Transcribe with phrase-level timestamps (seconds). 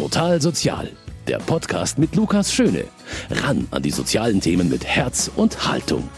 [0.00, 0.88] Total Sozial,
[1.28, 2.84] der Podcast mit Lukas Schöne.
[3.30, 6.08] Ran an die sozialen Themen mit Herz und Haltung.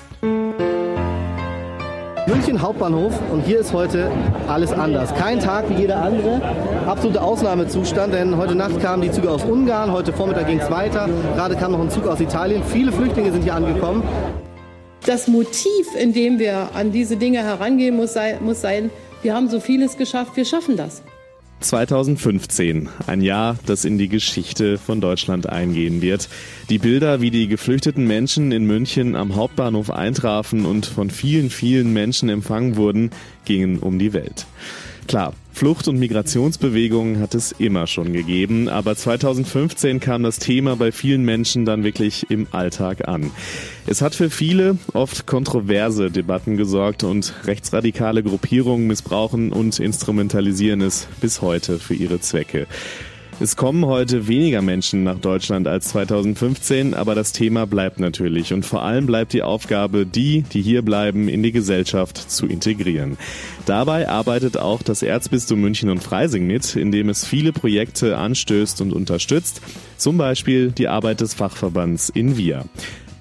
[2.29, 4.09] München Hauptbahnhof und hier ist heute
[4.47, 5.13] alles anders.
[5.17, 6.41] Kein Tag wie jeder andere.
[6.87, 11.09] Absoluter Ausnahmezustand, denn heute Nacht kamen die Züge aus Ungarn, heute Vormittag ging es weiter.
[11.35, 12.63] Gerade kam noch ein Zug aus Italien.
[12.63, 14.05] Viele Flüchtlinge sind hier angekommen.
[15.07, 18.93] Das Motiv, in dem wir an diese Dinge herangehen, muss sein, muss sein
[19.23, 21.03] wir haben so vieles geschafft, wir schaffen das.
[21.63, 26.29] 2015, ein Jahr, das in die Geschichte von Deutschland eingehen wird.
[26.69, 31.93] Die Bilder, wie die geflüchteten Menschen in München am Hauptbahnhof eintrafen und von vielen, vielen
[31.93, 33.11] Menschen empfangen wurden,
[33.45, 34.47] gingen um die Welt.
[35.07, 40.91] Klar, Flucht- und Migrationsbewegungen hat es immer schon gegeben, aber 2015 kam das Thema bei
[40.93, 43.31] vielen Menschen dann wirklich im Alltag an.
[43.87, 51.07] Es hat für viele, oft kontroverse Debatten gesorgt und rechtsradikale Gruppierungen missbrauchen und instrumentalisieren es
[51.21, 52.67] bis heute für ihre Zwecke.
[53.43, 58.65] Es kommen heute weniger Menschen nach Deutschland als 2015, aber das Thema bleibt natürlich und
[58.65, 63.19] vor allem bleibt die Aufgabe, die, die hier bleiben, in die Gesellschaft zu integrieren.
[63.67, 68.93] Dabei arbeitet auch das Erzbistum München und Freising mit, indem es viele Projekte anstößt und
[68.93, 69.61] unterstützt,
[69.97, 72.65] zum Beispiel die Arbeit des Fachverbands in Via.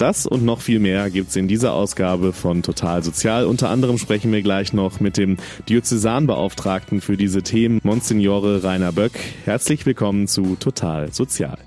[0.01, 3.45] Das und noch viel mehr gibt's in dieser Ausgabe von Total Sozial.
[3.45, 5.37] Unter anderem sprechen wir gleich noch mit dem
[5.69, 9.11] Diözesanbeauftragten für diese Themen, Monsignore Rainer Böck.
[9.45, 11.59] Herzlich willkommen zu Total Sozial.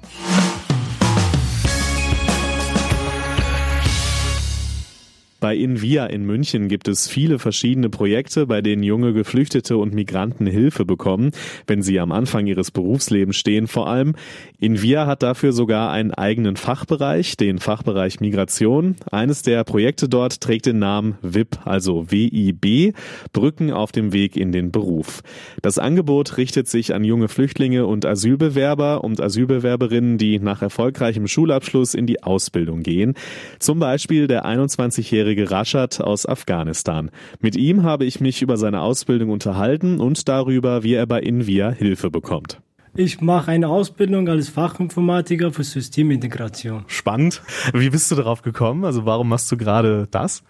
[5.45, 10.47] Bei Invia in München gibt es viele verschiedene Projekte, bei denen junge Geflüchtete und Migranten
[10.47, 11.33] Hilfe bekommen,
[11.67, 14.14] wenn sie am Anfang ihres Berufslebens stehen vor allem.
[14.59, 18.97] Invia hat dafür sogar einen eigenen Fachbereich, den Fachbereich Migration.
[19.11, 22.95] Eines der Projekte dort trägt den Namen WIB, also WIB,
[23.34, 25.20] Brücken auf dem Weg in den Beruf.
[25.61, 31.92] Das Angebot richtet sich an junge Flüchtlinge und Asylbewerber und Asylbewerberinnen, die nach erfolgreichem Schulabschluss
[31.92, 33.12] in die Ausbildung gehen.
[33.58, 37.11] Zum Beispiel der 21-jährige 20-jährige Rashad aus Afghanistan.
[37.40, 41.70] Mit ihm habe ich mich über seine Ausbildung unterhalten und darüber, wie er bei Invia
[41.70, 42.61] Hilfe bekommt.
[42.96, 46.84] Ich mache eine Ausbildung als Fachinformatiker für Systemintegration.
[46.86, 47.42] Spannend.
[47.73, 48.84] Wie bist du darauf gekommen?
[48.84, 50.44] Also warum machst du gerade das?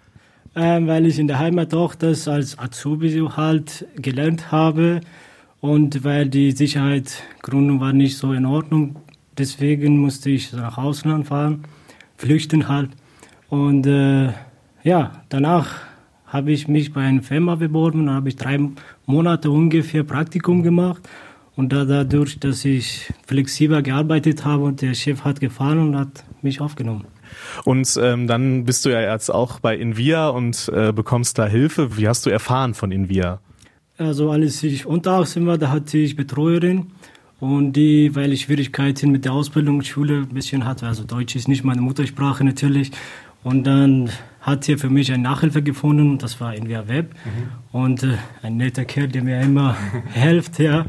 [0.55, 5.01] Ähm, weil ich in der Heimat auch das Azubi halt gelernt habe
[5.61, 8.97] und weil die Sicherheitsgründe war nicht so in Ordnung.
[9.39, 11.65] Deswegen musste ich nach Ausland fahren,
[12.17, 12.91] flüchten halt.
[13.49, 14.33] Und äh,
[14.85, 15.69] ja, danach
[16.27, 18.59] habe ich mich bei einer Firma beworben, habe ich drei
[19.07, 21.09] Monate ungefähr Praktikum gemacht.
[21.57, 26.25] Und da, dadurch, dass ich flexibler gearbeitet habe und der Chef hat gefallen und hat
[26.43, 27.07] mich aufgenommen.
[27.65, 31.97] Und ähm, dann bist du ja jetzt auch bei Invia und äh, bekommst da Hilfe.
[31.97, 33.41] Wie hast du erfahren von Invia?
[33.97, 36.89] Also als ich unterachsen war, da hatte ich Betreuerin
[37.39, 41.47] und die, weil ich Schwierigkeiten mit der Ausbildung Schule ein bisschen hatte, also Deutsch ist
[41.47, 42.91] nicht meine Muttersprache natürlich.
[43.45, 44.11] Und dann
[44.45, 47.15] hat hier für mich eine Nachhilfe gefunden, das war Invia Web.
[47.25, 47.49] Mhm.
[47.73, 49.75] Und äh, ein netter Kerl, der mir immer
[50.13, 50.85] hilft, ja.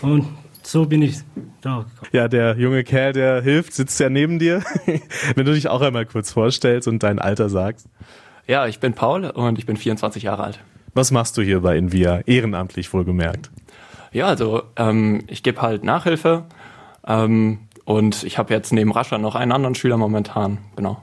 [0.00, 0.26] Und
[0.62, 1.18] so bin ich
[1.60, 2.10] da gekommen.
[2.12, 4.62] Ja, der junge Kerl, der hilft, sitzt ja neben dir.
[5.34, 7.86] Wenn du dich auch einmal kurz vorstellst und dein Alter sagst.
[8.46, 10.60] Ja, ich bin Paul und ich bin 24 Jahre alt.
[10.94, 12.20] Was machst du hier bei Invia?
[12.24, 13.50] Ehrenamtlich wohlgemerkt.
[14.12, 16.46] Ja, also ähm, ich gebe halt Nachhilfe
[17.06, 21.02] ähm, und ich habe jetzt neben Rascha noch einen anderen Schüler momentan, genau.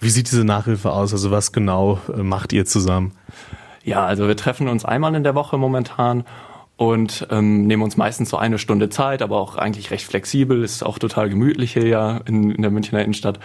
[0.00, 1.12] Wie sieht diese Nachhilfe aus?
[1.12, 3.12] Also was genau äh, macht ihr zusammen?
[3.82, 6.24] Ja, also wir treffen uns einmal in der Woche momentan
[6.76, 10.82] und ähm, nehmen uns meistens so eine Stunde Zeit, aber auch eigentlich recht flexibel, ist
[10.82, 13.38] auch total gemütlich hier ja in, in der Münchner Innenstadt.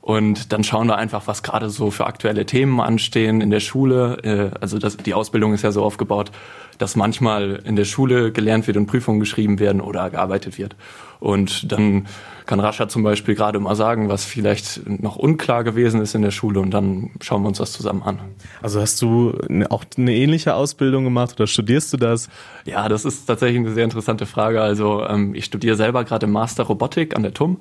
[0.00, 4.18] Und dann schauen wir einfach, was gerade so für aktuelle Themen anstehen in der Schule.
[4.22, 6.30] Äh, also das, die Ausbildung ist ja so aufgebaut,
[6.78, 10.76] dass manchmal in der Schule gelernt wird und Prüfungen geschrieben werden oder gearbeitet wird.
[11.20, 12.06] Und dann
[12.46, 16.30] kann Rascha zum Beispiel gerade mal sagen, was vielleicht noch unklar gewesen ist in der
[16.30, 18.20] Schule und dann schauen wir uns das zusammen an.
[18.62, 19.36] Also hast du
[19.68, 22.28] auch eine ähnliche Ausbildung gemacht oder studierst du das?
[22.64, 24.62] Ja, das ist tatsächlich eine sehr interessante Frage.
[24.62, 27.60] Also ähm, ich studiere selber gerade Master Robotik an der TUM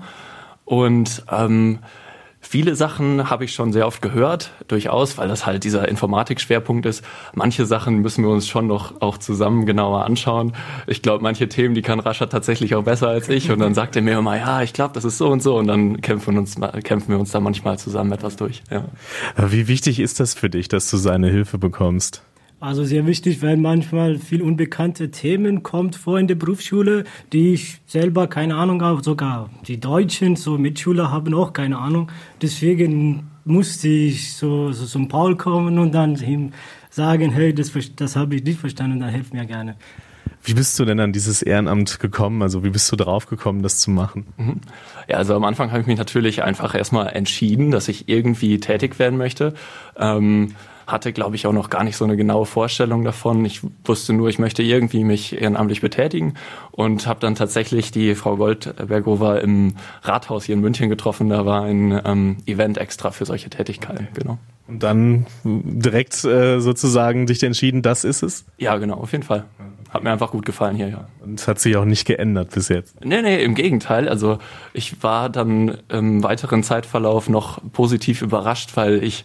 [0.65, 1.79] und ähm,
[2.49, 7.03] Viele Sachen habe ich schon sehr oft gehört, durchaus, weil das halt dieser Informatik-Schwerpunkt ist.
[7.33, 10.53] Manche Sachen müssen wir uns schon noch auch zusammen genauer anschauen.
[10.87, 13.51] Ich glaube, manche Themen, die kann Rascha tatsächlich auch besser als ich.
[13.51, 15.57] Und dann sagt er mir immer, ja, ich glaube, das ist so und so.
[15.57, 16.55] Und dann kämpfen, uns,
[16.85, 18.63] kämpfen wir uns da manchmal zusammen etwas durch.
[18.71, 18.85] Ja.
[19.35, 22.23] Wie wichtig ist das für dich, dass du seine Hilfe bekommst?
[22.59, 27.81] Also sehr wichtig, weil manchmal viel unbekannte Themen kommt vor in der Berufsschule, die ich
[27.85, 29.03] selber keine Ahnung habe.
[29.03, 32.11] Sogar die Deutschen, so Mitschüler haben auch keine Ahnung.
[32.41, 36.51] Deswegen musste ich so, so zum Paul kommen und dann ihm
[36.89, 39.75] sagen, hey, das, das habe ich nicht verstanden, dann hilft mir gerne.
[40.43, 42.41] Wie bist du denn an dieses Ehrenamt gekommen?
[42.41, 44.25] Also wie bist du drauf gekommen, das zu machen?
[44.37, 44.61] Mhm.
[45.07, 48.97] Ja, also am Anfang habe ich mich natürlich einfach erstmal entschieden, dass ich irgendwie tätig
[48.97, 49.53] werden möchte.
[49.97, 50.55] Ähm,
[50.87, 53.43] hatte, glaube ich, auch noch gar nicht so eine genaue Vorstellung davon.
[53.43, 56.35] Ich wusste nur, ich möchte irgendwie mich ehrenamtlich betätigen
[56.71, 61.29] und habe dann tatsächlich die Frau Goldbergover im Rathaus hier in München getroffen.
[61.29, 64.19] Da war ein ähm, Event extra für solche Tätigkeiten, okay.
[64.21, 64.37] genau.
[64.67, 68.45] Und dann direkt äh, sozusagen dich entschieden, das ist es?
[68.57, 69.45] Ja, genau, auf jeden Fall.
[69.89, 71.07] Hat mir einfach gut gefallen hier, ja.
[71.21, 73.03] Und es hat sich auch nicht geändert bis jetzt?
[73.03, 74.09] Nee, nee, im Gegenteil.
[74.09, 74.39] Also
[74.73, 79.23] ich war dann im weiteren Zeitverlauf noch positiv überrascht, weil ich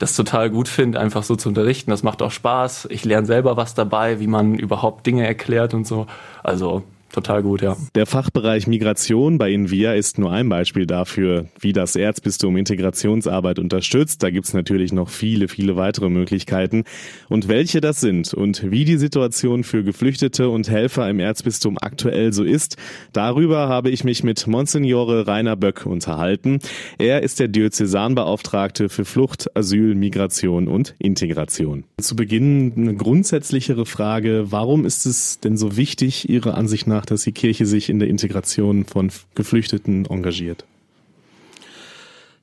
[0.00, 1.90] das total gut finde, einfach so zu unterrichten.
[1.90, 2.88] Das macht auch Spaß.
[2.90, 6.06] Ich lerne selber was dabei, wie man überhaupt Dinge erklärt und so.
[6.42, 6.82] Also
[7.12, 7.76] total gut, ja.
[7.94, 14.22] Der Fachbereich Migration bei Invia ist nur ein Beispiel dafür, wie das Erzbistum Integrationsarbeit unterstützt.
[14.22, 16.84] Da gibt's natürlich noch viele, viele weitere Möglichkeiten.
[17.28, 22.32] Und welche das sind und wie die Situation für Geflüchtete und Helfer im Erzbistum aktuell
[22.32, 22.76] so ist,
[23.12, 26.58] darüber habe ich mich mit Monsignore Rainer Böck unterhalten.
[26.98, 31.84] Er ist der Diözesanbeauftragte für Flucht, Asyl, Migration und Integration.
[32.00, 34.46] Zu Beginn eine grundsätzlichere Frage.
[34.50, 37.98] Warum ist es denn so wichtig, Ihrer Ansicht nach, nach, dass die Kirche sich in
[37.98, 40.64] der Integration von Geflüchteten engagiert?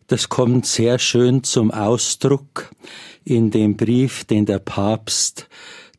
[0.07, 2.71] Das kommt sehr schön zum Ausdruck
[3.23, 5.47] in dem Brief, den der Papst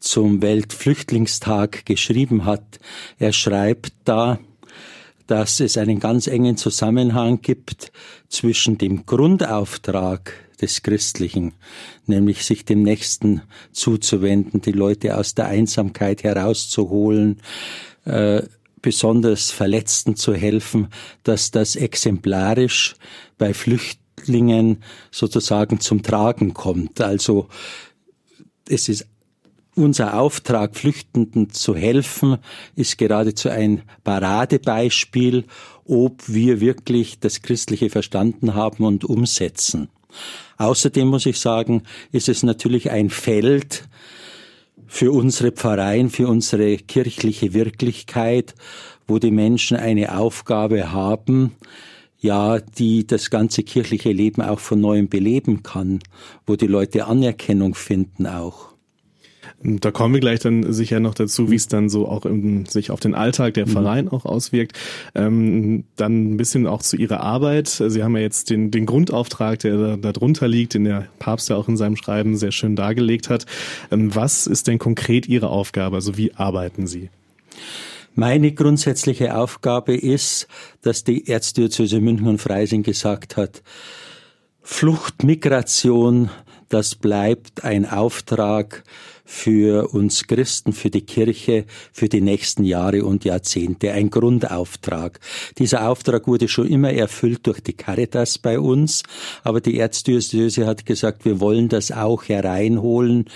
[0.01, 2.81] zum Weltflüchtlingstag geschrieben hat.
[3.19, 4.39] Er schreibt da,
[5.29, 7.93] dass es einen ganz engen Zusammenhang gibt
[8.29, 11.53] zwischen dem Grundauftrag des Christlichen,
[12.07, 17.41] nämlich sich dem Nächsten zuzuwenden, die Leute aus der Einsamkeit herauszuholen,
[18.05, 18.43] äh,
[18.81, 20.89] besonders Verletzten zu helfen,
[21.25, 22.97] dass das exemplarisch
[23.37, 27.01] bei Flüchtlingen sozusagen zum Tragen kommt.
[27.01, 27.49] Also
[28.69, 29.07] es ist
[29.79, 32.39] unser Auftrag, Flüchtenden zu helfen,
[32.77, 35.45] ist geradezu ein Paradebeispiel,
[35.85, 39.89] ob wir wirklich das Christliche verstanden haben und umsetzen.
[40.59, 41.83] Außerdem muss ich sagen,
[42.13, 43.89] ist es natürlich ein Feld,
[44.89, 48.55] für unsere Pfarreien, für unsere kirchliche Wirklichkeit,
[49.07, 51.53] wo die Menschen eine Aufgabe haben,
[52.19, 56.01] ja, die das ganze kirchliche Leben auch von neuem beleben kann,
[56.47, 58.75] wo die Leute Anerkennung finden auch.
[59.63, 62.91] Da kommen wir gleich dann sicher noch dazu, wie es dann so auch im, sich
[62.91, 64.13] auf den Alltag der Pfarreien mhm.
[64.13, 64.79] auch auswirkt.
[65.15, 67.69] Ähm, dann ein bisschen auch zu Ihrer Arbeit.
[67.69, 71.49] Sie haben ja jetzt den, den Grundauftrag, der da, da drunter liegt, den der Papst
[71.49, 73.47] ja auch in seinem Schreiben sehr schön dargelegt hat.
[73.91, 75.97] Ähm, was ist denn konkret Ihre Aufgabe?
[75.97, 77.11] Also wie arbeiten Sie?
[78.15, 80.49] Meine grundsätzliche Aufgabe ist,
[80.83, 83.63] dass die Erzdiözese München und Freising gesagt hat,
[84.61, 86.29] Flucht, Migration,
[86.69, 88.85] das bleibt ein Auftrag
[89.25, 93.93] für uns Christen, für die Kirche, für die nächsten Jahre und Jahrzehnte.
[93.93, 95.21] Ein Grundauftrag.
[95.59, 99.03] Dieser Auftrag wurde schon immer erfüllt durch die Caritas bei uns,
[99.45, 103.27] aber die Erzdiözese hat gesagt, wir wollen das auch hereinholen,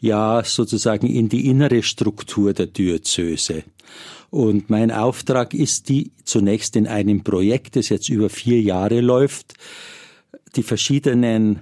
[0.00, 3.64] ja, sozusagen in die innere Struktur der Diözese.
[4.30, 9.54] Und mein Auftrag ist die zunächst in einem Projekt, das jetzt über vier Jahre läuft,
[10.56, 11.60] die verschiedenen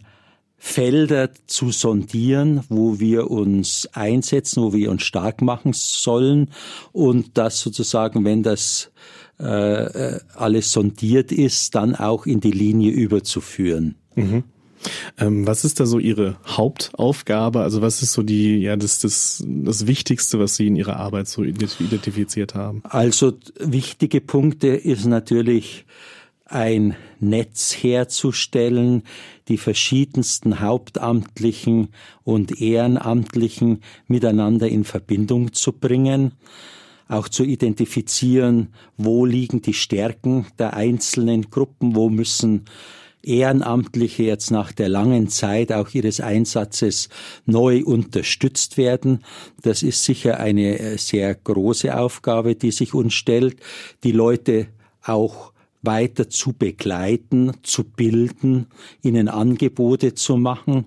[0.65, 6.51] Felder zu sondieren, wo wir uns einsetzen, wo wir uns stark machen sollen
[6.93, 8.93] und das sozusagen, wenn das
[9.41, 9.45] äh,
[10.15, 13.97] äh, alles sondiert ist, dann auch in die Linie überzuführen.
[14.15, 14.45] Mhm.
[15.19, 17.61] Ähm, was ist da so Ihre Hauptaufgabe?
[17.61, 21.27] Also was ist so die, ja, das, das, das Wichtigste, was Sie in Ihrer Arbeit
[21.27, 22.83] so identifiziert haben?
[22.85, 25.87] Also wichtige Punkte ist natürlich
[26.53, 29.03] ein Netz herzustellen,
[29.49, 31.89] die verschiedensten Hauptamtlichen
[32.25, 36.33] und Ehrenamtlichen miteinander in Verbindung zu bringen,
[37.09, 42.65] auch zu identifizieren, wo liegen die Stärken der einzelnen Gruppen, wo müssen
[43.23, 47.09] Ehrenamtliche jetzt nach der langen Zeit auch ihres Einsatzes
[47.47, 49.23] neu unterstützt werden.
[49.63, 53.57] Das ist sicher eine sehr große Aufgabe, die sich uns stellt,
[54.03, 54.67] die Leute
[55.05, 55.52] auch
[55.83, 58.67] weiter zu begleiten, zu bilden,
[59.03, 60.85] ihnen Angebote zu machen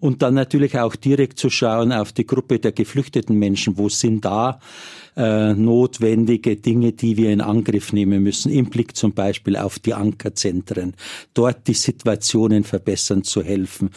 [0.00, 3.76] und dann natürlich auch direkt zu schauen auf die Gruppe der geflüchteten Menschen.
[3.76, 4.58] Wo sind da
[5.16, 8.50] äh, notwendige Dinge, die wir in Angriff nehmen müssen?
[8.50, 10.94] Im Blick zum Beispiel auf die Ankerzentren,
[11.34, 13.90] dort die Situationen verbessern zu helfen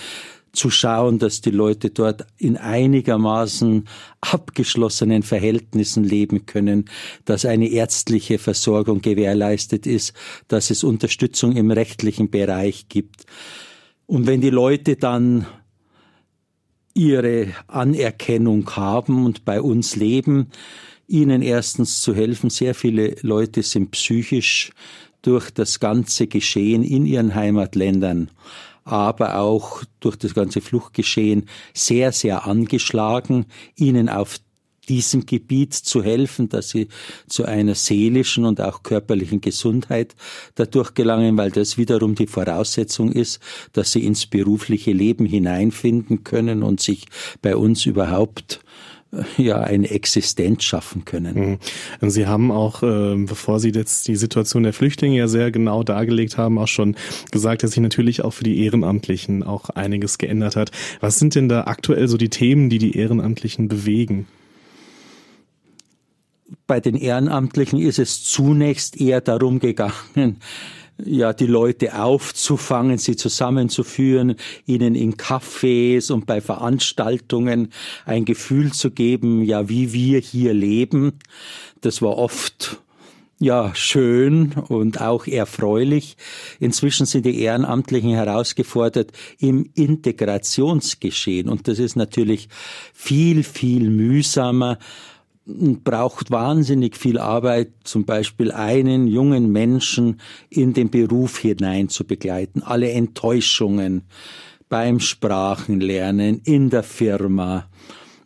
[0.53, 3.87] zu schauen, dass die Leute dort in einigermaßen
[4.21, 6.85] abgeschlossenen Verhältnissen leben können,
[7.25, 10.13] dass eine ärztliche Versorgung gewährleistet ist,
[10.47, 13.25] dass es Unterstützung im rechtlichen Bereich gibt.
[14.05, 15.47] Und wenn die Leute dann
[16.93, 20.49] ihre Anerkennung haben und bei uns leben,
[21.07, 22.49] ihnen erstens zu helfen.
[22.49, 24.71] Sehr viele Leute sind psychisch
[25.21, 28.29] durch das ganze Geschehen in ihren Heimatländern,
[28.83, 34.39] aber auch durch das ganze Fluchtgeschehen sehr, sehr angeschlagen, ihnen auf
[34.89, 36.89] diesem Gebiet zu helfen, dass sie
[37.27, 40.15] zu einer seelischen und auch körperlichen Gesundheit
[40.55, 43.39] dadurch gelangen, weil das wiederum die Voraussetzung ist,
[43.71, 47.05] dass sie ins berufliche Leben hineinfinden können und sich
[47.41, 48.59] bei uns überhaupt
[49.37, 51.59] ja eine Existenz schaffen können.
[52.01, 52.09] Mhm.
[52.09, 56.37] Sie haben auch, äh, bevor Sie jetzt die Situation der Flüchtlinge ja sehr genau dargelegt
[56.37, 56.95] haben, auch schon
[57.31, 60.71] gesagt, dass sich natürlich auch für die Ehrenamtlichen auch einiges geändert hat.
[60.99, 64.27] Was sind denn da aktuell so die Themen, die die Ehrenamtlichen bewegen?
[66.67, 70.37] bei den Ehrenamtlichen ist es zunächst eher darum gegangen,
[70.97, 74.35] ja, die Leute aufzufangen, sie zusammenzuführen,
[74.65, 77.71] ihnen in Cafés und bei Veranstaltungen
[78.05, 81.19] ein Gefühl zu geben, ja, wie wir hier leben.
[81.81, 82.79] Das war oft
[83.39, 86.15] ja, schön und auch erfreulich.
[86.59, 91.49] Inzwischen sind die Ehrenamtlichen herausgefordert im Integrationsgeschehen.
[91.49, 92.47] Und das ist natürlich
[92.93, 94.77] viel, viel mühsamer
[95.45, 102.63] braucht wahnsinnig viel Arbeit, zum Beispiel einen jungen Menschen in den Beruf hinein zu begleiten,
[102.63, 104.03] alle Enttäuschungen
[104.69, 107.67] beim Sprachenlernen, in der Firma,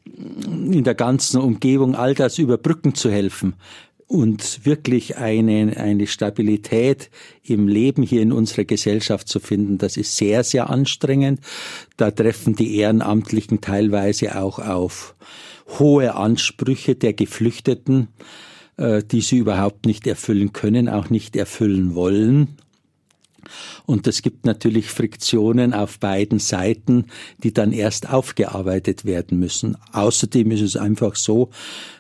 [0.06, 3.56] in der ganzen Umgebung, all das überbrücken zu helfen
[4.08, 7.10] und wirklich eine, eine Stabilität
[7.44, 11.42] im Leben hier in unserer Gesellschaft zu finden, das ist sehr, sehr anstrengend.
[11.98, 15.16] Da treffen die Ehrenamtlichen teilweise auch auf
[15.80, 18.08] hohe Ansprüche der Geflüchteten,
[18.78, 22.58] äh, die sie überhaupt nicht erfüllen können, auch nicht erfüllen wollen.
[23.86, 27.06] Und es gibt natürlich Friktionen auf beiden Seiten,
[27.44, 29.78] die dann erst aufgearbeitet werden müssen.
[29.94, 31.50] Außerdem ist es einfach so,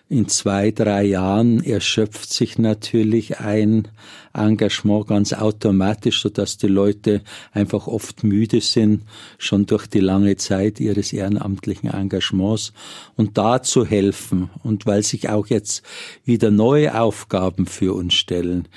[0.09, 3.89] in zwei, drei Jahren erschöpft sich natürlich ein
[4.33, 7.21] Engagement ganz automatisch, sodass die Leute
[7.51, 9.03] einfach oft müde sind,
[9.37, 12.71] schon durch die lange Zeit ihres ehrenamtlichen Engagements.
[13.17, 15.83] Und da zu helfen und weil sich auch jetzt
[16.23, 18.69] wieder neue Aufgaben für uns stellen,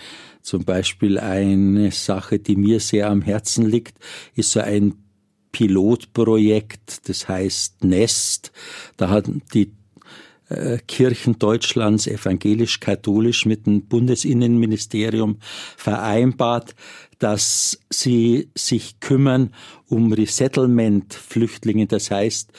[0.42, 3.94] zum Beispiel eine Sache, die mir sehr am Herzen liegt,
[4.34, 4.94] ist so ein
[5.52, 8.50] Pilotprojekt, das heißt Nest.
[8.96, 9.72] Da hat die
[10.88, 15.38] Kirchen Deutschlands evangelisch-katholisch mit dem Bundesinnenministerium
[15.76, 16.74] vereinbart,
[17.20, 19.54] dass sie sich kümmern
[19.88, 21.86] um Resettlement-Flüchtlinge.
[21.86, 22.50] Das heißt,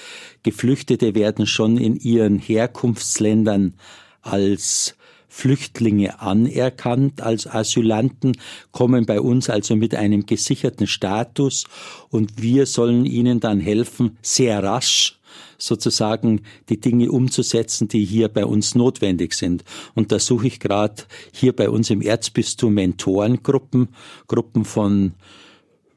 [0.44, 3.74] Geflüchtete werden schon in ihren Herkunftsländern
[4.22, 4.96] als
[5.34, 8.34] Flüchtlinge anerkannt als Asylanten,
[8.72, 11.64] kommen bei uns also mit einem gesicherten Status
[12.10, 15.20] und wir sollen ihnen dann helfen, sehr rasch
[15.58, 19.64] sozusagen die Dinge umzusetzen, die hier bei uns notwendig sind.
[19.96, 23.88] Und da suche ich gerade hier bei uns im Erzbistum Mentorengruppen,
[24.28, 25.14] Gruppen von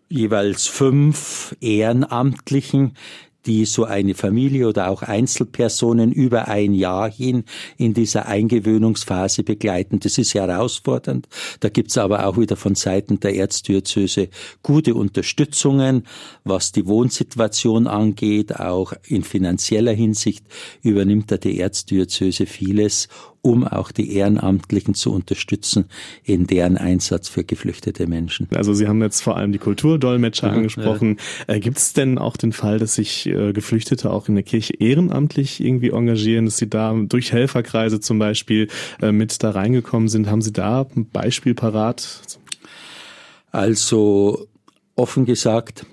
[0.09, 2.93] jeweils fünf Ehrenamtlichen,
[3.47, 7.45] die so eine Familie oder auch Einzelpersonen über ein Jahr hin
[7.77, 10.01] in dieser Eingewöhnungsphase begleiten.
[10.01, 11.29] Das ist herausfordernd.
[11.61, 14.29] Da gibt's aber auch wieder von Seiten der Erzdiözese
[14.63, 16.05] gute Unterstützungen,
[16.45, 18.59] was die Wohnsituation angeht.
[18.59, 20.45] Auch in finanzieller Hinsicht
[20.83, 23.09] übernimmt da die Erzdiözese vieles,
[23.45, 25.85] um auch die Ehrenamtlichen zu unterstützen
[26.25, 28.49] in deren Einsatz für geflüchtete Menschen.
[28.55, 31.19] Also Sie haben jetzt vor allem die Kulturdolmetscher mhm, angesprochen.
[31.47, 31.55] Ja.
[31.55, 34.73] Äh, Gibt es denn auch den Fall, dass sich äh, Geflüchtete auch in der Kirche
[34.81, 38.69] ehrenamtlich irgendwie engagieren, dass sie da durch Helferkreise zum Beispiel
[39.03, 40.31] äh, mit da reingekommen sind?
[40.31, 42.23] Haben Sie da ein Beispiel parat?
[43.51, 44.49] Also
[44.97, 45.85] offen gesagt,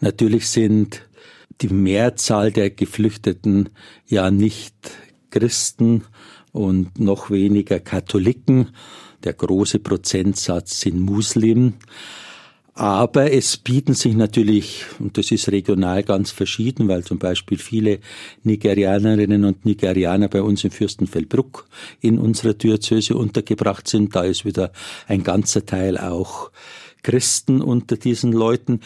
[0.00, 1.02] natürlich sind
[1.60, 3.68] die Mehrzahl der Geflüchteten
[4.06, 4.74] ja nicht
[5.28, 6.04] Christen
[6.52, 8.70] und noch weniger Katholiken.
[9.24, 11.74] Der große Prozentsatz sind Muslim.
[12.74, 17.98] Aber es bieten sich natürlich, und das ist regional ganz verschieden, weil zum Beispiel viele
[18.42, 21.66] Nigerianerinnen und Nigerianer bei uns in Fürstenfeldbruck
[22.00, 24.14] in unserer Diözese untergebracht sind.
[24.14, 24.72] Da ist wieder
[25.08, 26.52] ein ganzer Teil auch
[27.02, 28.80] Christen unter diesen Leuten.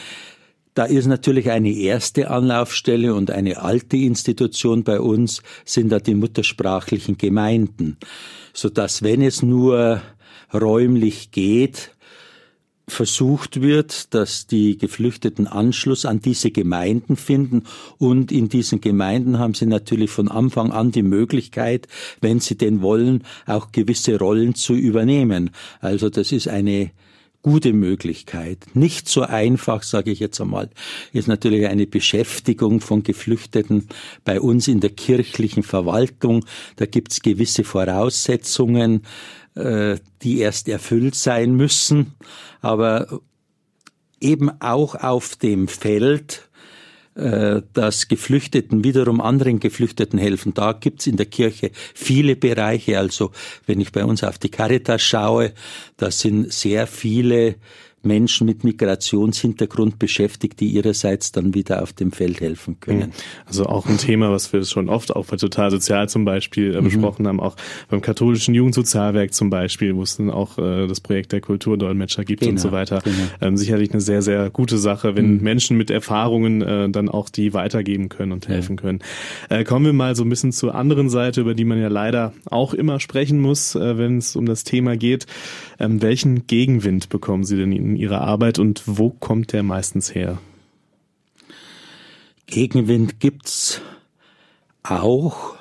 [0.74, 6.16] Da ist natürlich eine erste Anlaufstelle und eine alte Institution bei uns sind da die
[6.16, 7.96] muttersprachlichen Gemeinden,
[8.52, 10.02] so dass wenn es nur
[10.52, 11.92] räumlich geht,
[12.86, 17.62] versucht wird, dass die Geflüchteten Anschluss an diese Gemeinden finden.
[17.98, 21.88] Und in diesen Gemeinden haben sie natürlich von Anfang an die Möglichkeit,
[22.20, 25.50] wenn sie denn wollen, auch gewisse Rollen zu übernehmen.
[25.80, 26.90] Also das ist eine
[27.44, 28.58] gute Möglichkeit.
[28.72, 30.70] Nicht so einfach, sage ich jetzt einmal,
[31.12, 33.86] ist natürlich eine Beschäftigung von Geflüchteten
[34.24, 36.46] bei uns in der kirchlichen Verwaltung.
[36.76, 39.02] Da gibt's gewisse Voraussetzungen,
[39.54, 42.14] äh, die erst erfüllt sein müssen.
[42.62, 43.20] Aber
[44.20, 46.48] eben auch auf dem Feld
[47.14, 50.54] äh, dass Geflüchteten wiederum anderen Geflüchteten helfen.
[50.54, 52.98] Da gibt's in der Kirche viele Bereiche.
[52.98, 53.30] Also
[53.66, 55.52] wenn ich bei uns auf die Caritas schaue,
[55.96, 57.56] da sind sehr viele
[58.04, 63.12] Menschen mit Migrationshintergrund beschäftigt, die ihrerseits dann wieder auf dem Feld helfen können.
[63.46, 66.80] Also auch ein Thema, was wir schon oft auch bei Total Sozial zum Beispiel äh,
[66.80, 66.84] mhm.
[66.84, 67.56] besprochen haben, auch
[67.88, 72.40] beim katholischen Jugendsozialwerk zum Beispiel, wo es dann auch äh, das Projekt der Kulturdolmetscher gibt
[72.40, 73.00] genau, und so weiter.
[73.04, 73.16] Genau.
[73.40, 75.42] Ähm, sicherlich eine sehr, sehr gute Sache, wenn mhm.
[75.42, 78.82] Menschen mit Erfahrungen äh, dann auch die weitergeben können und helfen ja.
[78.82, 78.98] können.
[79.48, 82.32] Äh, kommen wir mal so ein bisschen zur anderen Seite, über die man ja leider
[82.50, 85.26] auch immer sprechen muss, äh, wenn es um das Thema geht.
[85.78, 90.38] Ähm, welchen Gegenwind bekommen Sie denn in Ihrer Arbeit und wo kommt der meistens her?
[92.46, 93.80] Gegenwind gibt's
[94.82, 95.56] auch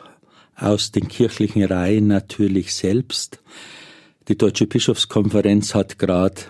[0.55, 3.41] aus den kirchlichen Reihen natürlich selbst.
[4.27, 6.41] Die Deutsche Bischofskonferenz hat gerade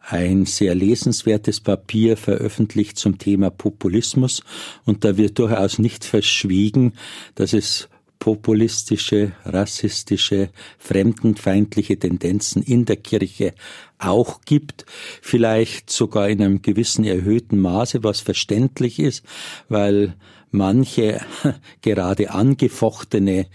[0.00, 4.42] ein sehr lesenswertes Papier veröffentlicht zum Thema Populismus
[4.84, 6.94] und da wird durchaus nicht verschwiegen,
[7.34, 7.88] dass es
[8.22, 13.52] populistische, rassistische, fremdenfeindliche Tendenzen in der Kirche
[13.98, 14.86] auch gibt,
[15.20, 19.24] vielleicht sogar in einem gewissen erhöhten Maße, was verständlich ist,
[19.68, 20.14] weil
[20.52, 21.20] manche
[21.82, 23.48] gerade angefochtene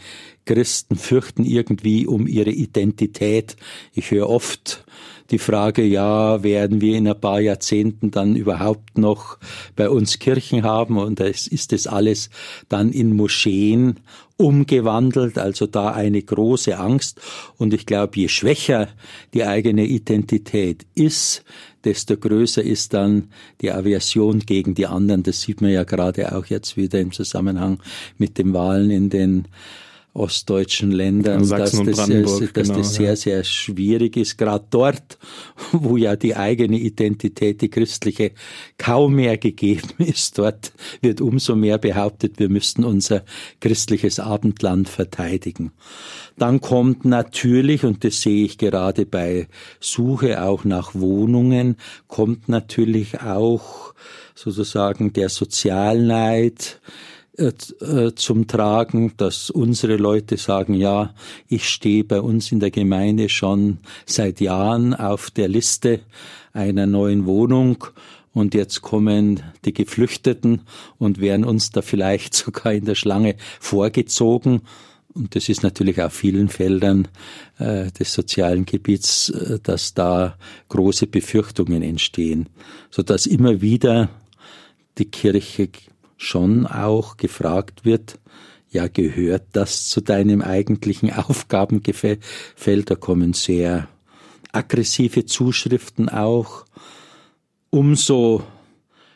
[0.43, 3.55] Christen fürchten irgendwie um ihre Identität.
[3.93, 4.83] Ich höre oft
[5.31, 9.37] die Frage, ja, werden wir in ein paar Jahrzehnten dann überhaupt noch
[9.75, 12.29] bei uns Kirchen haben und ist das alles
[12.69, 13.99] dann in Moscheen
[14.37, 17.19] umgewandelt, also da eine große Angst.
[17.57, 18.87] Und ich glaube, je schwächer
[19.33, 21.43] die eigene Identität ist,
[21.83, 23.29] desto größer ist dann
[23.61, 25.23] die Aversion gegen die anderen.
[25.23, 27.79] Das sieht man ja gerade auch jetzt wieder im Zusammenhang
[28.17, 29.47] mit den Wahlen in den
[30.17, 35.17] ostdeutschen Ländern, dass, das, dass genau, das sehr, sehr schwierig ist, gerade dort,
[35.71, 38.31] wo ja die eigene Identität, die christliche,
[38.77, 40.37] kaum mehr gegeben ist.
[40.37, 43.23] Dort wird umso mehr behauptet, wir müssten unser
[43.59, 45.71] christliches Abendland verteidigen.
[46.37, 49.47] Dann kommt natürlich, und das sehe ich gerade bei
[49.79, 53.93] Suche auch nach Wohnungen, kommt natürlich auch
[54.35, 56.79] sozusagen der Sozialneid,
[58.15, 61.13] zum Tragen, dass unsere Leute sagen, ja,
[61.47, 65.99] ich stehe bei uns in der Gemeinde schon seit Jahren auf der Liste
[66.53, 67.85] einer neuen Wohnung
[68.37, 70.61] und jetzt kommen die Geflüchteten
[70.99, 74.61] und werden uns da vielleicht sogar in der Schlange vorgezogen.
[75.13, 77.07] Und das ist natürlich auf vielen Feldern
[77.57, 80.37] äh, des sozialen Gebiets, äh, dass da
[80.69, 82.47] große Befürchtungen entstehen,
[82.91, 84.09] so dass immer wieder
[84.99, 85.69] die Kirche
[86.17, 88.19] schon auch gefragt wird,
[88.69, 92.21] ja, gehört das zu deinem eigentlichen Aufgabengefeld?
[92.85, 93.87] Da kommen sehr
[94.51, 96.65] aggressive Zuschriften auch.
[97.69, 98.43] Umso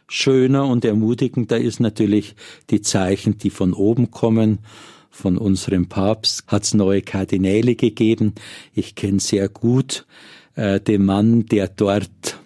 [0.07, 2.35] schöner und ermutigender ist natürlich
[2.69, 4.59] die Zeichen, die von oben kommen.
[5.09, 8.33] Von unserem Papst hat es neue Kardinäle gegeben.
[8.73, 10.05] Ich kenne sehr gut
[10.55, 12.39] äh, den Mann, der dort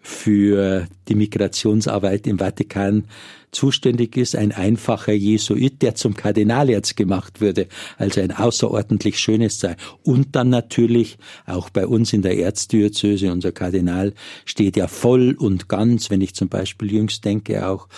[0.00, 3.04] für die Migrationsarbeit im Vatikan
[3.52, 7.66] zuständig ist, ein einfacher Jesuit, der zum Kardinal jetzt gemacht würde,
[7.98, 9.80] also ein außerordentlich schönes Zeichen.
[10.02, 15.68] Und dann natürlich auch bei uns in der Erzdiözese, unser Kardinal steht ja voll und
[15.68, 17.88] ganz, wenn ich zum Beispiel jüngst denke, auch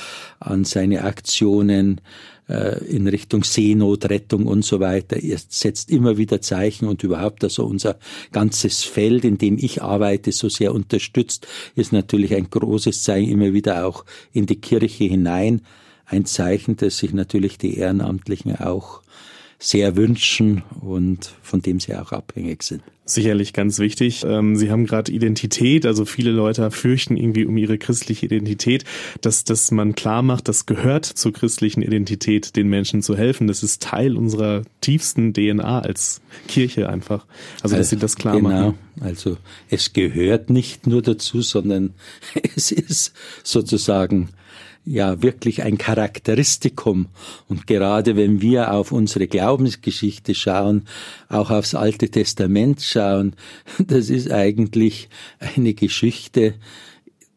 [0.41, 2.01] an seine Aktionen
[2.49, 5.17] in Richtung Seenotrettung und so weiter.
[5.17, 7.99] Er setzt immer wieder Zeichen und überhaupt also unser
[8.33, 13.53] ganzes Feld, in dem ich arbeite, so sehr unterstützt, ist natürlich ein großes Zeichen immer
[13.53, 15.63] wieder auch in die Kirche hinein.
[16.05, 19.03] Ein Zeichen, das sich natürlich die Ehrenamtlichen auch
[19.62, 22.83] sehr wünschen und von dem sie auch abhängig sind.
[23.05, 24.25] Sicherlich ganz wichtig.
[24.27, 28.85] Ähm, sie haben gerade Identität, also viele Leute fürchten irgendwie um ihre christliche Identität,
[29.20, 33.46] dass, dass man klar macht, das gehört zur christlichen Identität, den Menschen zu helfen.
[33.46, 37.27] Das ist Teil unserer tiefsten DNA als Kirche einfach.
[37.62, 38.48] Also, dass sie das klar genau.
[38.48, 38.79] machen.
[39.01, 39.37] Also,
[39.68, 41.94] es gehört nicht nur dazu, sondern
[42.57, 44.31] es ist sozusagen
[44.85, 47.07] ja wirklich ein Charakteristikum.
[47.49, 50.87] Und gerade wenn wir auf unsere Glaubensgeschichte schauen,
[51.29, 53.35] auch aufs Alte Testament schauen,
[53.79, 56.55] das ist eigentlich eine Geschichte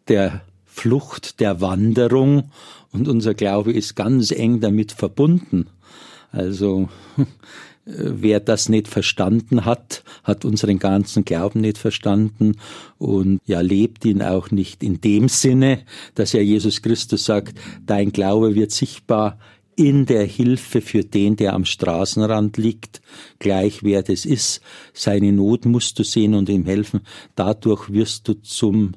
[0.08, 2.51] der Flucht, der Wanderung
[2.91, 5.67] und unser Glaube ist ganz eng damit verbunden.
[6.31, 6.89] Also
[7.86, 12.56] Wer das nicht verstanden hat, hat unseren ganzen Glauben nicht verstanden
[12.98, 15.84] und ja, lebt ihn auch nicht in dem Sinne,
[16.15, 19.38] dass ja Jesus Christus sagt, dein Glaube wird sichtbar
[19.76, 23.02] in der Hilfe für den, der am Straßenrand liegt,
[23.39, 24.62] gleich wer das ist.
[24.93, 27.02] Seine Not musst du sehen und ihm helfen.
[27.36, 28.93] Dadurch wirst du zum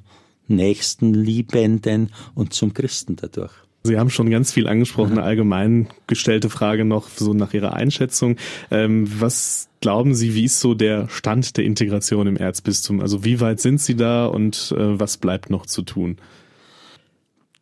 [0.50, 3.52] Nächsten Liebenden und zum Christen dadurch.
[3.88, 8.36] Sie haben schon ganz viel angesprochen, eine allgemein gestellte Frage noch so nach Ihrer Einschätzung.
[8.70, 13.00] Ähm, was glauben Sie, wie ist so der Stand der Integration im Erzbistum?
[13.00, 16.18] Also wie weit sind Sie da und äh, was bleibt noch zu tun?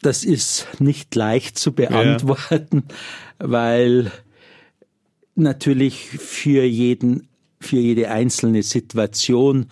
[0.02, 2.84] Das ist nicht leicht zu beantworten,
[3.40, 3.50] ja.
[3.50, 4.12] weil
[5.34, 7.28] natürlich für jeden,
[7.60, 9.66] für jede einzelne Situation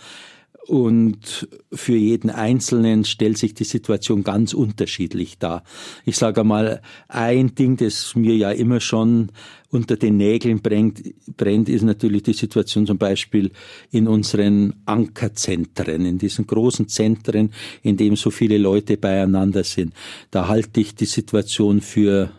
[0.66, 5.62] und für jeden Einzelnen stellt sich die Situation ganz unterschiedlich dar.
[6.04, 9.30] Ich sage einmal, ein Ding, das mir ja immer schon
[9.70, 11.02] unter den Nägeln brennt,
[11.36, 13.50] brennt, ist natürlich die Situation zum Beispiel
[13.90, 19.92] in unseren Ankerzentren, in diesen großen Zentren, in dem so viele Leute beieinander sind.
[20.30, 22.30] Da halte ich die Situation für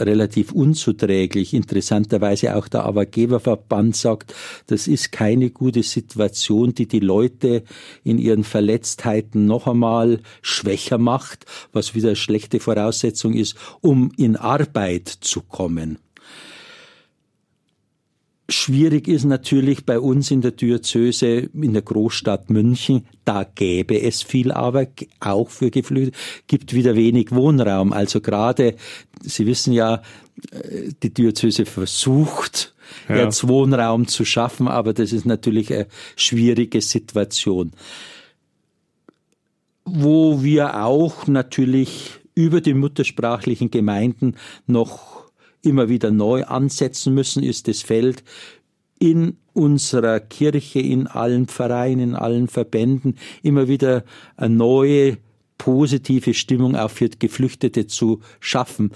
[0.00, 1.54] relativ unzuträglich.
[1.54, 4.34] Interessanterweise auch der Arbeitgeberverband sagt,
[4.66, 7.64] das ist keine gute Situation, die die Leute
[8.02, 15.08] in ihren Verletztheiten noch einmal schwächer macht, was wieder schlechte Voraussetzung ist, um in Arbeit
[15.08, 15.98] zu kommen.
[18.46, 24.22] Schwierig ist natürlich bei uns in der Diözese, in der Großstadt München, da gäbe es
[24.22, 27.94] viel Arbeit, auch für Geflüchtete, gibt wieder wenig Wohnraum.
[27.94, 28.76] Also gerade,
[29.22, 30.02] Sie wissen ja,
[30.50, 32.74] äh, die Diözese versucht,
[33.08, 33.16] ja.
[33.16, 37.72] jetzt Wohnraum zu schaffen, aber das ist natürlich eine schwierige Situation.
[39.86, 45.23] Wo wir auch natürlich über die muttersprachlichen Gemeinden noch
[45.64, 48.22] immer wieder neu ansetzen müssen, ist das Feld
[48.98, 54.04] in unserer Kirche, in allen Vereinen, in allen Verbänden immer wieder
[54.36, 55.18] eine neue
[55.58, 58.92] positive Stimmung auch für Geflüchtete zu schaffen.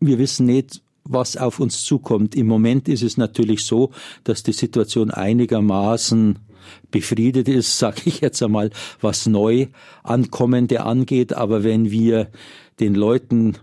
[0.00, 2.34] Wir wissen nicht, was auf uns zukommt.
[2.34, 3.90] Im Moment ist es natürlich so,
[4.24, 6.38] dass die Situation einigermaßen
[6.90, 11.32] befriedet ist, sage ich jetzt einmal, was Neuankommende angeht.
[11.32, 12.28] Aber wenn wir
[12.80, 13.56] den Leuten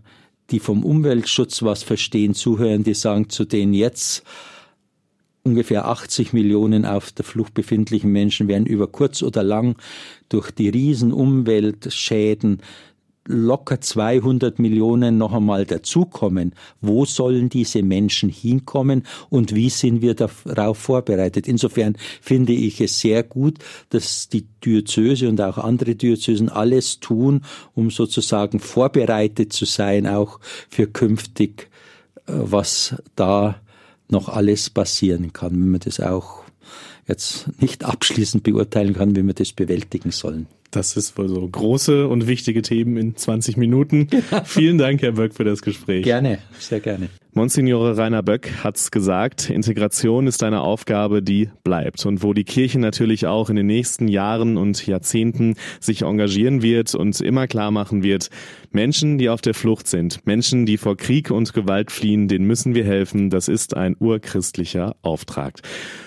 [0.51, 4.23] die vom Umweltschutz was verstehen, zuhören, die sagen zu den jetzt
[5.43, 9.77] ungefähr 80 Millionen auf der Flucht befindlichen Menschen werden über kurz oder lang
[10.27, 12.61] durch die riesen Umweltschäden
[13.29, 16.53] locker 200 Millionen noch einmal dazukommen.
[16.81, 21.47] Wo sollen diese Menschen hinkommen und wie sind wir darauf vorbereitet?
[21.47, 27.41] Insofern finde ich es sehr gut, dass die Diözese und auch andere Diözesen alles tun,
[27.75, 31.69] um sozusagen vorbereitet zu sein, auch für künftig,
[32.25, 33.61] äh, was da
[34.09, 36.43] noch alles passieren kann, wenn man das auch
[37.07, 40.47] jetzt nicht abschließend beurteilen kann, wie wir das bewältigen sollen.
[40.71, 44.07] Das ist wohl so große und wichtige Themen in 20 Minuten.
[44.45, 46.03] Vielen Dank, Herr Böck, für das Gespräch.
[46.03, 47.09] Gerne, sehr gerne.
[47.33, 52.79] Monsignore Rainer Böck hat's gesagt, Integration ist eine Aufgabe, die bleibt und wo die Kirche
[52.79, 58.01] natürlich auch in den nächsten Jahren und Jahrzehnten sich engagieren wird und immer klar machen
[58.01, 58.29] wird,
[58.71, 62.73] Menschen, die auf der Flucht sind, Menschen, die vor Krieg und Gewalt fliehen, denen müssen
[62.73, 63.29] wir helfen.
[63.29, 65.59] Das ist ein urchristlicher Auftrag.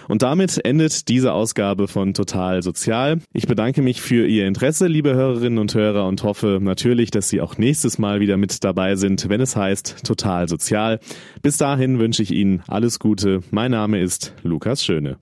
[0.09, 3.21] Und damit endet diese Ausgabe von Total Sozial.
[3.33, 7.41] Ich bedanke mich für Ihr Interesse, liebe Hörerinnen und Hörer, und hoffe natürlich, dass Sie
[7.41, 10.99] auch nächstes Mal wieder mit dabei sind, wenn es heißt Total Sozial.
[11.43, 13.41] Bis dahin wünsche ich Ihnen alles Gute.
[13.51, 15.19] Mein Name ist Lukas Schöne.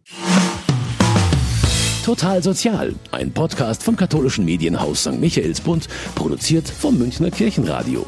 [2.04, 5.20] Total Sozial, ein Podcast vom katholischen Medienhaus St.
[5.20, 8.06] Michaelsbund, produziert vom Münchner Kirchenradio.